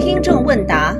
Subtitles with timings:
[0.00, 0.96] 听众问答：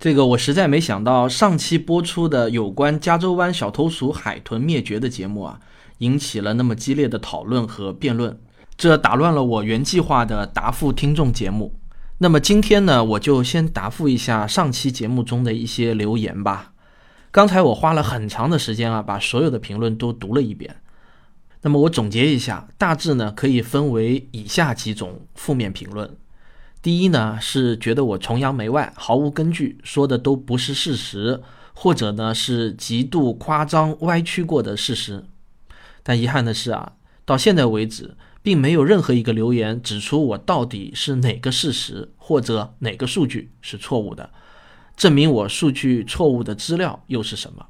[0.00, 5.60] 这个我实在没想到，上期播出的有关加州湾小偷鼠海豚灭绝的节目啊，
[5.98, 8.36] 引起了那么激烈的讨论和辩论，
[8.76, 11.76] 这打乱了我原计划的答复听众节目。
[12.18, 16.72] 那么今天呢，我就先答复一下上期节目中的一些留言吧。
[17.30, 20.74] 刚才我花了很长的时间啊，把所有的评论都读了一遍。
[21.64, 26.14] 那么我总结一下，大致呢可以分为以下几种负面评论。
[26.82, 35.24] 第一呢是觉得我崇洋媚外，毫无根据，说的都不是事实，或者呢是极度夸张歪曲过的事实。
[36.02, 36.92] 但遗憾的是啊，
[37.24, 44.28] 到现在为止，并没有任何一个留言指出我到底是哪个事实或者哪个数据是错误的。
[44.98, 47.68] 证明我数据错误的资料又是什么？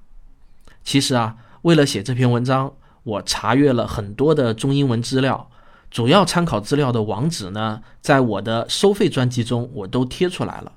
[0.82, 2.74] 其实啊，为了写这篇文章，
[3.04, 5.48] 我查阅了很多的中英文资料，
[5.90, 10.72] 主要参考资料的网址呢，在我的收费专辑中我都贴出来了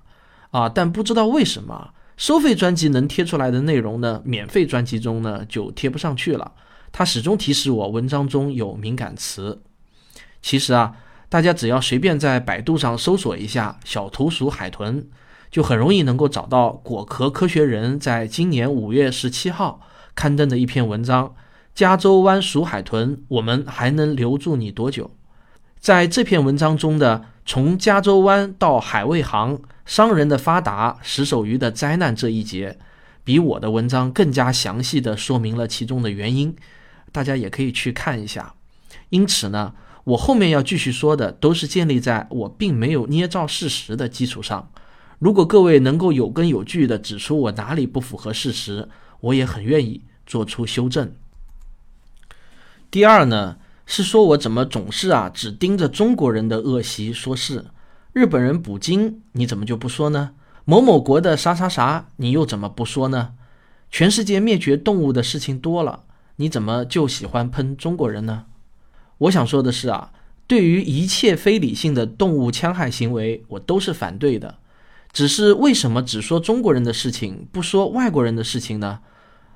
[0.52, 0.70] 啊。
[0.70, 6.52] 但不知道为什么，收费专辑能贴出来的内容呢，免费专辑中呢就贴不上去了。
[6.92, 9.61] 它始终提示我文章中有敏感词。
[10.42, 10.94] 其实啊，
[11.28, 15.09] 大家只要随便在百度上搜索一下“小图鼠海豚”。
[15.50, 19.80] 就很容易能够找到果壳科学人在今年五月十七号
[20.14, 21.30] 刊登的一篇文章
[21.78, 25.06] 《加州湾鼠海豚，我们还能留住你多久》。
[25.80, 32.80] 在这篇文章中的“从加州湾到海卫航，商人的发达，石首鱼的灾难”这一节，
[33.23, 36.55] 比我的文章更加详细的说明了其中的原因，
[37.11, 38.55] 大家也可以去看一下。
[39.09, 44.72] 因此呢，我后面要继续说的都是建立在我并没有捏造事实的基础上。
[45.20, 48.89] 如果各位能够有根有据地指出我哪里不符合事实，
[49.20, 51.14] 我也很愿意做出修正。
[52.89, 57.66] 第二呢，是说我怎么总是啊只盯着中国人的恶习说事，
[58.13, 60.31] 日本人捕鲸你怎么就不说呢？
[60.63, 63.33] 某某国的啥啥啥你又怎么不说呢？
[63.92, 66.03] 全世界灭绝动物的事情多了，
[66.37, 68.45] 你怎么就喜欢喷中国人呢？
[69.17, 70.11] 我想说的是啊，
[70.47, 74.55] 对于一切非理性的动物戕害行为，我都是反对的。
[75.11, 78.99] 只是为什么只说中国人的事情，不说外国人的事情呢？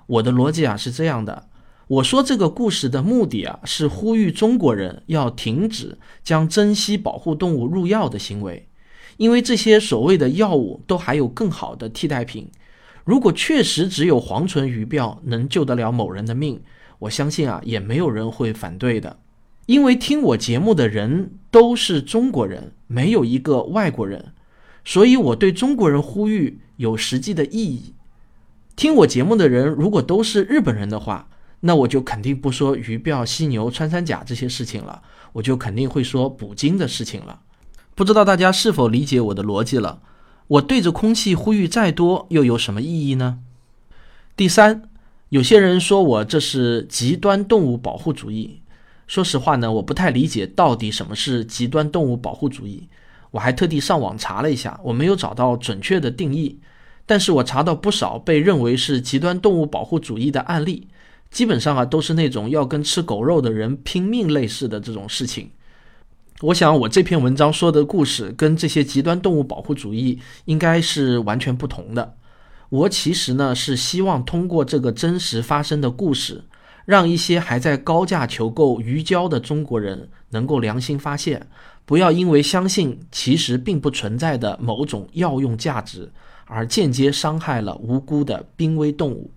[0.07, 1.47] 我的逻辑啊是这样的：
[1.91, 8.69] 我说这个故事的目的啊，是呼吁中国人要停止将珍稀保护动物入药的行为，
[9.17, 12.49] 因为这些所谓的药物都还有更好的替代品。
[13.03, 16.61] 如果确实只有黄唇鱼鳔能救得了某人的命，
[16.99, 19.19] 我相信啊，也没有人会反对的。
[19.65, 24.31] 因为听我节目的人都是中国人，没有一个外国人。
[24.85, 27.95] 所以，我对中国人呼吁有实际的意义。
[28.77, 31.27] 听我节目的人如果都是日本人的话，
[31.61, 35.01] 那我就肯定不说鱼鳔、犀牛、穿山甲这些事情了，
[35.33, 37.41] 我就肯定会说捕鲸的事情了。
[37.95, 40.01] 不知道大家是否理解我的逻辑了？
[40.47, 43.39] 我对着空气呼吁再多，又有什么意义呢？
[44.35, 44.83] 第三，
[45.29, 48.61] 有些人说我这是极端动物保护主义。
[49.07, 52.87] 说实话呢，我不太理解到底什么是极端动物保护主义。
[53.31, 56.59] 我还特地上网查了一下，我没有找到准确的定义，
[57.05, 60.87] 但是我查到不少被认为是极端动物保护主义的案例，
[61.31, 65.49] 基本上啊都是那种要跟吃狗肉的人拼命类似的这种事情。
[66.41, 72.17] 我想我这篇文章说的故事跟这些极端动物保护主义应该是完全不同的。
[72.69, 76.43] 我其实呢是希望通过这个真实发生的故事，
[76.85, 81.47] 让一些还在高价求购鱼胶的中国人能够良心发现。
[81.85, 86.11] 不要因为相信其实并不存在的某种药用价值，
[86.45, 89.31] 而间接伤害了无辜的濒危动物。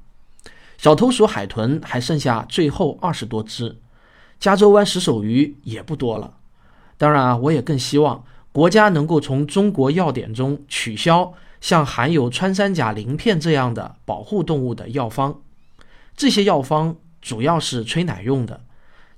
[0.85, 3.79] 小偷鼠海豚还剩下最后二十多只，
[4.39, 6.35] 加州湾石首鱼也不多了。
[6.99, 8.23] 当然啊，我也更希望
[8.53, 15.41] 国家能够从中国药典中取消像含有穿山甲鳞片这样的保护动物的药方。
[16.15, 18.61] 这些药方主要是催奶用的。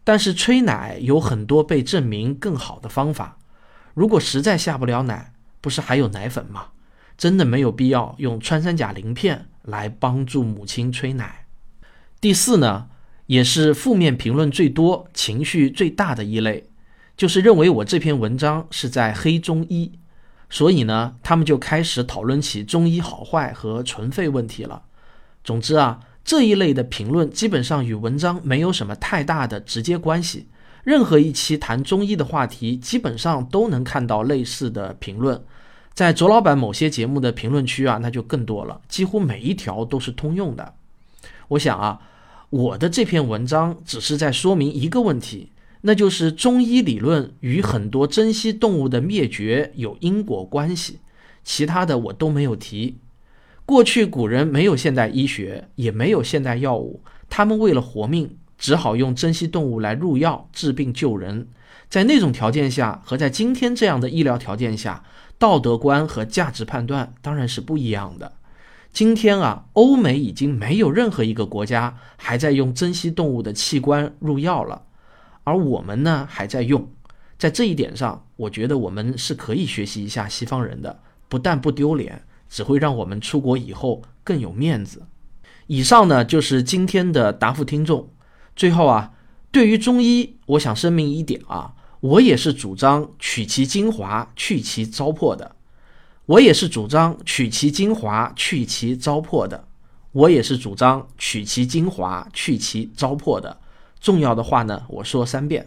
[0.05, 3.39] 但是催奶有很多被证明更好的方法，
[3.93, 6.67] 如果实在下不了奶，不是还有奶粉吗？
[7.19, 11.46] 真的没有必要用穿山甲鳞片来帮助母亲催奶。
[12.27, 12.89] 第四呢，
[13.27, 16.69] 也是负面评论最多、情绪最大的一类，
[17.17, 19.93] 就是认为我这篇文章是在黑中医，
[20.51, 24.83] 所以呢，他们就开始讨论起中医好坏和存废问题了。
[25.45, 26.01] 总之啊。
[26.25, 30.49] 这一类的评论基本上与文章没有什么太大的直接关系。
[30.83, 35.41] 任何一期谈中医的话题，基本上都能看到类似的评论。
[35.95, 40.75] 在卓老板某些节目的评论区啊，那就更多了，几乎每一条都是通用的。
[41.51, 42.01] 我想啊，
[42.57, 51.01] 我的这篇文章只是在说明一个问题，那就是中医理论与很多珍稀动物的灭绝有因果关系，
[51.45, 52.97] 其他的我都没有提。
[53.67, 61.49] 过去古人没有现代医学，也没有现代药物，他们为了活命，只好用珍稀动物来入药治病救人。
[61.91, 65.05] 在那种条件下，和在今天这样的医疗条件下，
[65.39, 68.33] 道德观和价值判断当然是不一样的。
[68.97, 74.87] 今天啊，欧美已经没有任何一个国家还在用珍稀动物的器官入药了，
[75.45, 76.89] 而我们呢还在用。
[77.37, 85.03] 在这一点上，我觉得我们是可以学习一下西方人的，不但不丢脸，只会让我们出国以后更有面子。
[85.67, 88.09] 以上呢就是今天的答复听众。
[88.55, 89.13] 最后啊，
[89.51, 95.56] 对于中医，我想声明一点啊，我也是主张取其精华，去其糟粕的。
[96.27, 99.65] 我也是主张取其精华，去其糟粕的。
[100.13, 103.57] 我也是主张取其精华，去其糟粕的。
[104.01, 105.67] 重要的话呢，我说三遍。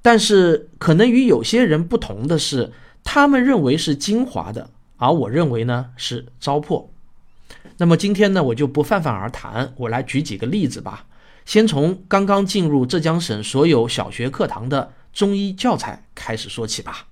[0.00, 2.72] 但是可能与有些人不同的是，
[3.02, 6.86] 他们认为是精华的，而我认为呢是糟粕。
[7.76, 11.06] 那么今天呢，我就不泛泛而谈，我来举几个例子吧。
[11.44, 17.08] 先从刚刚进入浙江省所有小学课堂的中医教材开始说起吧。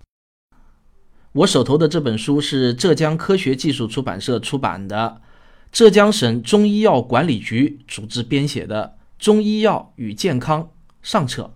[1.32, 5.22] 我手头的这本书是浙江科学技术出版社出版的，
[5.70, 10.62] 浙江省中医药管理局组织编写的《中医药与健康》
[11.00, 11.54] 上册，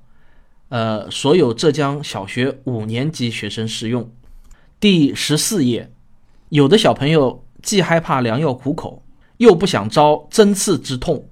[0.71, 4.11] 呃，所有浙江小学五年级学生适用。
[4.81, 5.93] 第十四页，
[6.49, 9.03] 有的小朋友既害怕良药苦口，
[9.37, 11.29] 又不想遭针刺之痛，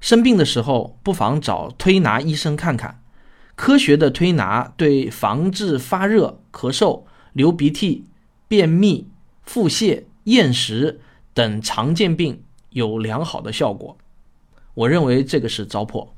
[0.00, 3.02] 生病的时候不妨找推拿医生看看。
[3.54, 7.02] 科学的推拿对防治发热、咳嗽。
[7.34, 8.04] 流鼻涕、
[8.48, 9.06] 便秘、
[9.44, 11.00] 腹泻、厌食
[11.34, 13.98] 等常见病有良好的效果，
[14.74, 16.08] 我认为这个是糟粕。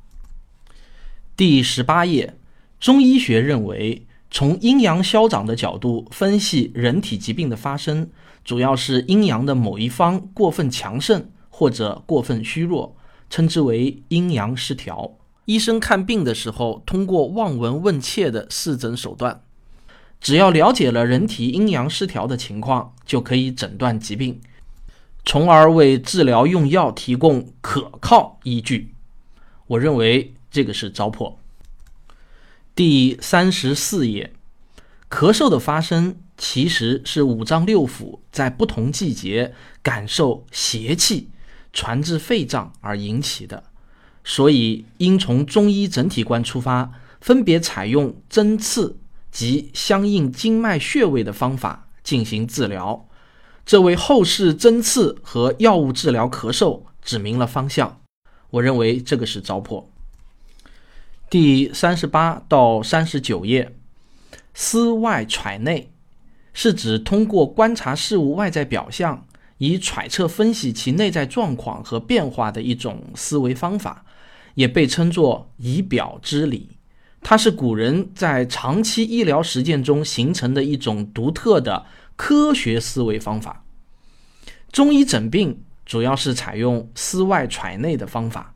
[1.37, 2.37] 第十八页，
[2.79, 8.11] 中医学认为，从阴阳消长的角度分析人体疾病的发生，
[8.45, 12.95] 主要是阴阳的某一方过分强盛或者过分虚弱，
[13.31, 15.17] 称之为阴阳失调。
[15.47, 19.43] 医生看病的时候，通过望闻问切的四诊手段。
[20.21, 24.41] 只要了解了人体阴阳失调的情况，就可以诊断疾病，
[25.25, 28.95] 从而为治疗用药提供可靠依据。
[29.69, 31.35] 我认为这个是糟粕。
[32.75, 34.33] 第三十四页，
[35.09, 41.31] 咳嗽的发生其实是五脏六腑在不同季节感受邪气
[41.73, 43.65] 传至肺脏而引起的，
[44.25, 48.99] 所以应从中医整体观出发，分别采用针刺。
[49.37, 53.07] 及相应经脉穴位的方法进行治疗，
[53.67, 58.01] 这为后世针刺和药物治疗咳嗽指明了方向。
[58.49, 59.85] 我认为这个是糟粕。
[61.29, 63.75] 第三十八到三十九页，
[64.55, 65.93] 思外揣内
[66.55, 69.27] 是指通过观察事物外在表象，
[69.59, 74.07] 以揣测分析其内在状况和变化的一种思维方法，
[74.55, 76.76] 也被称作以表知理。
[77.29, 81.85] 它是古人在长期医疗实践中形成的一种独特的
[82.15, 83.65] 科学思维方法。
[84.71, 88.55] 中医诊病主要是采用思外揣内的方法，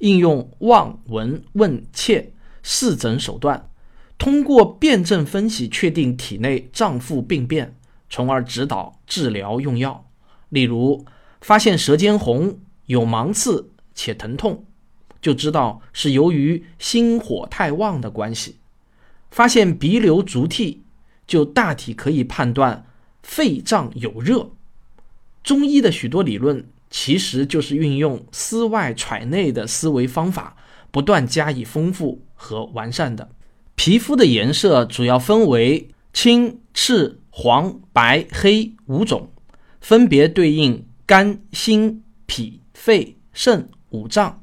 [0.00, 2.32] 应用望闻问切
[2.64, 3.70] 四诊手段，
[4.18, 7.76] 通过辨证分析确定体内脏腑病变，
[8.10, 10.10] 从而指导治疗用药。
[10.48, 11.06] 例如，
[11.40, 14.64] 发现舌尖红、有芒刺且疼痛。
[15.20, 18.56] 就知道是由于心火太旺的关系，
[19.30, 20.82] 发现鼻流足涕，
[21.26, 22.86] 就大体可以判断
[23.22, 24.50] 肺脏有热。
[25.42, 30.56] 中医的许多理论其实就是运用思外揣内的思维方法，
[30.90, 33.30] 不断加以丰富和完善的。
[33.74, 39.30] 皮肤的颜色主要分为青、赤、黄、白、黑五种，
[39.80, 44.42] 分别对应肝、心、脾、肺、肾五脏。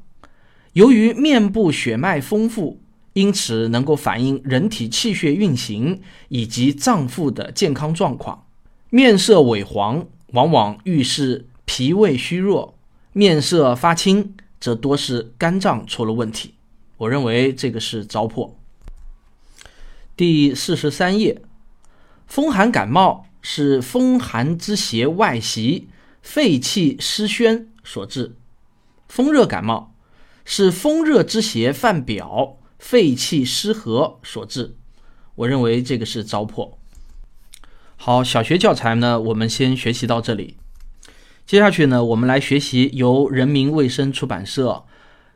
[0.76, 2.78] 由于面部血脉丰富，
[3.14, 8.44] 因此能够反映人体气血运行以及脏腑的健康状况。
[8.90, 12.74] 面色萎黄，往往预示脾胃虚弱；
[13.14, 16.52] 面色发青，则多是肝脏出了问题。
[16.98, 18.50] 我认为这个是糟粕。
[20.14, 21.40] 第四十三页，
[22.26, 25.88] 风寒感冒是风寒之邪外袭，
[26.20, 28.32] 肺气失宣所致；
[29.08, 29.94] 风热感冒。
[30.48, 34.76] 是风热之邪犯表，肺气失和所致。
[35.34, 36.74] 我认为这个是糟粕。
[37.96, 40.56] 好，小学教材呢，我们先学习到这里。
[41.44, 44.84] 接下去呢，我们来学习由人民卫生出版社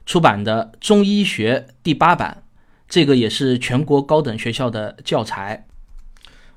[0.07, 2.45] 出版的《中医学》第八版
[2.89, 5.67] 这个也是全国高等学校的教材。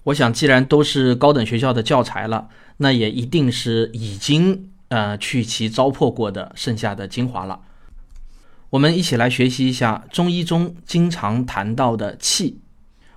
[0.04, 7.62] 我想，既然都是高等学校的教材了，那也一定是已经呃去其糟粕过的剩下的精华了。
[8.74, 12.60] 我们一起来学习一下中医中经常谈到的气。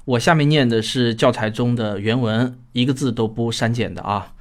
[0.05, 4.35] 我下面念的是教材中的原文，一个字都不删减的啊。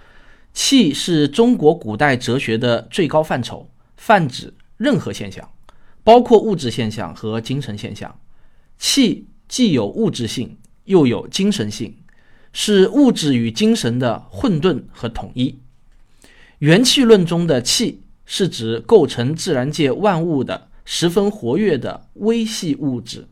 [0.53, 5.49] 气是中国古代哲学的最高范畴，泛指任何现象，
[6.03, 8.19] 包括物质现象和精神现象。
[8.77, 11.95] 气既有物质性，又有精神性。
[12.51, 15.59] 是物质与精神的混沌和统一。
[16.59, 23.27] 元气论中的气，是指构成自然界万物的十分活跃的微细物质。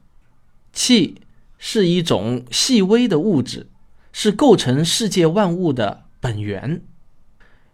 [0.73, 1.21] 气
[1.57, 3.67] 是一种细微的物质，
[4.11, 6.83] 是构成世界万物的本源。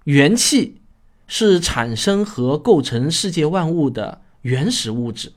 [0.03, 0.81] 元气
[1.25, 5.33] 是产生和构成世界万物的原始物质。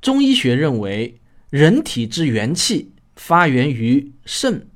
[0.00, 1.18] 中医学认为，
[1.50, 4.68] 人体之元气发源于肾。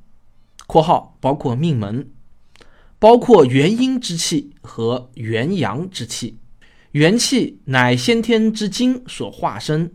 [0.67, 2.09] 括号包括命门，
[2.99, 6.39] 包括元阴之气和元阳之气。
[6.93, 9.93] 元气乃先天之精所化身，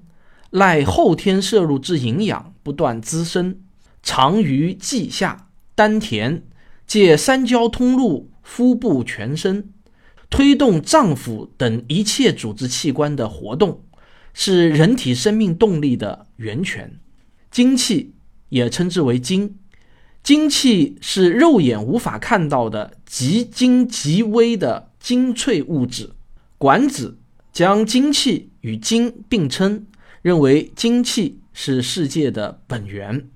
[0.50, 3.60] 赖后天摄入之营养不断滋生，
[4.02, 6.42] 藏于脐下、丹田，
[6.88, 9.72] 借三焦通路腹部全身，
[10.32, 13.84] 推动脏腑等一切组织器官的活动，
[14.34, 17.00] 是人体生命动力的源泉。
[17.52, 18.16] 精气
[18.50, 19.58] 也称之为精。
[20.24, 26.14] 精气是肉眼无法看到的极精极微的精粹物质。
[26.58, 27.18] 管子
[27.52, 29.86] 将精气与精并称，
[30.22, 33.30] 认为精气是世界的本源。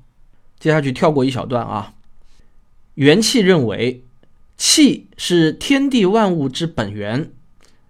[0.59, 1.93] 接下去跳过一小段啊。
[2.95, 4.03] 元气认为，
[4.57, 7.31] 气是天地万物之本源，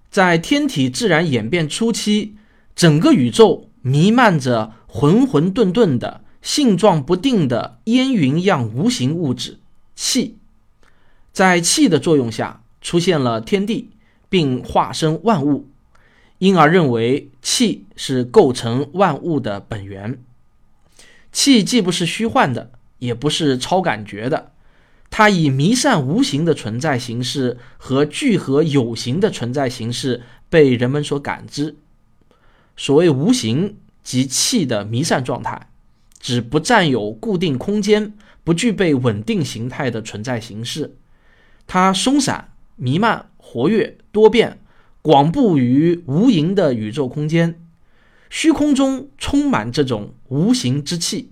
[0.09, 2.35] 在天体自然演变初期，
[2.75, 6.23] 整个宇宙弥漫着混混沌沌的。
[6.41, 9.59] 性状不定的烟云样无形物质
[9.93, 10.39] 气，
[11.31, 13.91] 在气的作用下出现了天地，
[14.31, 15.67] 并化生万物，
[16.37, 20.17] 因而认为气是构成万物的本源。
[21.33, 24.53] 气既不是虚幻的，也不是超感觉的，
[25.09, 31.75] 它以弥散无形的存在形式和聚合有形的存在形式被人们所感知。
[32.77, 35.67] 所谓无形，即气的弥散状态。
[36.21, 40.95] 指不占有固定空间、不具备稳定形态的存在形式，
[41.65, 44.59] 它松散、弥漫、活跃、多变，
[45.01, 47.59] 广布于无垠的宇宙空间。
[48.29, 51.31] 虚空中充满这种无形之气，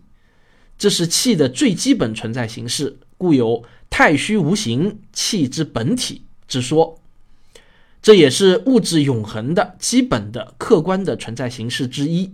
[0.77, 6.99] 这是气的最基本存在形式，故有“太虚无形，气之本体”之说。
[8.01, 12.33] 这也是物质永恒的基本的客观的存在形式之一。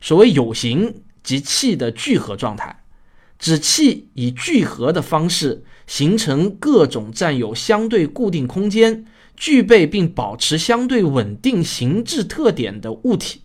[0.00, 1.02] 所谓有形。
[1.20, 2.77] 即气的聚合状态，
[3.38, 9.04] 指气以聚合的方式形成各种占有相对固定空间、
[9.36, 13.42] 具备并保持相对稳定形质特点的物体。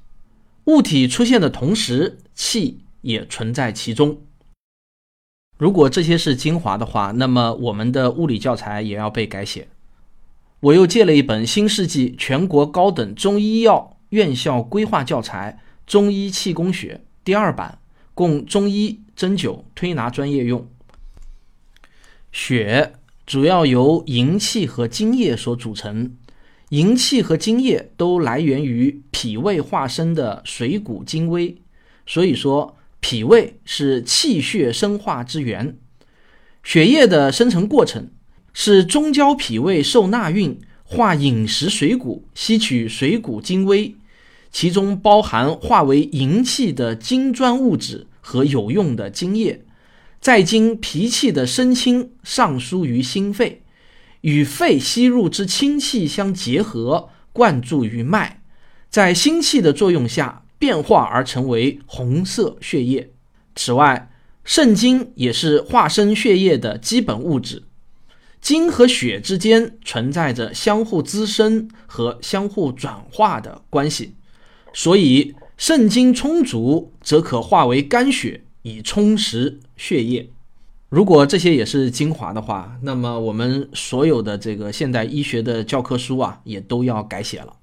[0.65, 4.21] 物体出现的同时，气也存在其中。
[5.57, 9.67] 如果这些是精华的话，那么我们的物理教材也要被改写。
[10.61, 17.01] 我又借了一本新世纪全国高等中医药院校规划教材《中医气功学》。
[17.23, 17.79] 第二版
[18.13, 20.67] 供中医针灸推拿专业用。
[22.31, 22.93] 血
[23.25, 26.15] 主要由营气和津液所组成，
[26.69, 31.57] 营气和津液都来源于脾胃化生的水谷精微，
[32.05, 35.77] 所以说脾胃是气血生化之源。
[36.63, 38.09] 血液的生成过程
[38.53, 43.95] 是中焦脾胃受纳运，化饮食水谷，吸取水谷精微。
[44.53, 49.65] 其中包含化为营气的精砖物质和有用的精液，
[50.21, 53.63] 再经脾气的升清上输于心肺，
[54.21, 58.41] 与肺吸入之清气相结合，灌注于脉，
[58.89, 63.11] 在心气的作用下变化而成为红色血液。
[63.55, 64.11] 此外，
[64.45, 67.63] 肾精也是化生血液的基本物质。
[68.39, 74.15] 精和血之间存在着相互滋生和相互转化的关系。
[74.73, 80.29] 所以肾精充足，则可化为肝血，以充实血液。
[80.89, 87.55] 如果这些也是精华的话，那么我们所有的这个现代医学的教科书啊，也都要改写了。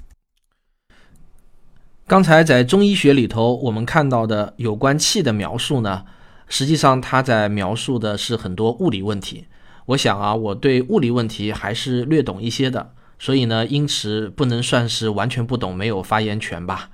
[2.06, 6.04] 刚才在中医学里头，我们看到的有关气的描述呢，
[6.48, 9.46] 实际上它在描述的是很多物理问题。
[9.86, 16.90] 我想啊，我对物理问题还是略懂一些的，所以呢，因此不能算是完全不懂，没有发言权吧。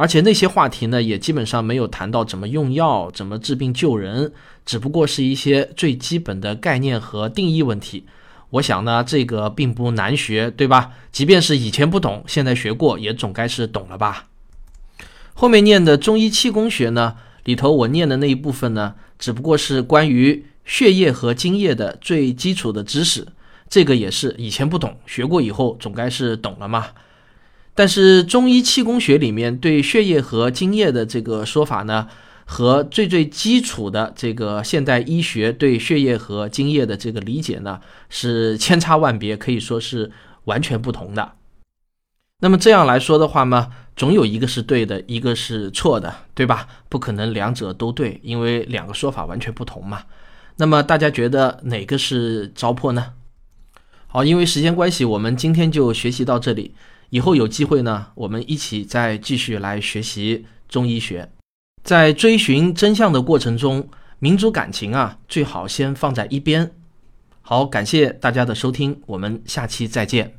[0.00, 4.32] 而且那些话题呢，也基本上没有谈到怎么用药、怎么治病救人，
[4.64, 8.04] 只不过是一些最基本的概念和定义问题。
[8.50, 10.92] 我想呢，这个并不难学，对吧？
[11.10, 14.28] 即便是以前不懂，现在学过，也总该是懂了吧。
[15.34, 23.26] 后面念的中医气功学呢，里头我念的那一部分呢，只不过是关于血液和津液的最基础的知识，
[23.68, 26.86] 这个也是以前不懂，学过以后总该是懂了嘛。
[27.78, 32.08] 但是中医气功学里面对血液和津液的这个说法呢，
[32.44, 40.10] 和最最基础的这个现代医学对血液和津液的这个理解呢，是千差万别，可以说是
[40.46, 41.34] 完全不同的。
[42.40, 46.66] 那么这样来说的话嘛，总有一个是对的，一个是错的，对吧？
[46.88, 50.02] 不可能两者都对，因为两个说法完全不同嘛。
[50.56, 53.12] 那么大家觉得哪个是糟粕呢？
[54.08, 56.74] 好，因为时间关系，我们今天就学习到这里。
[57.10, 61.30] 以后有机会呢，我们一起再继续来学习中医学。
[61.82, 63.88] 在追寻真相的过程中，
[64.18, 66.70] 民族感情啊，最好先放在一边。
[67.40, 70.37] 好，感谢大家的收听，我们下期再见。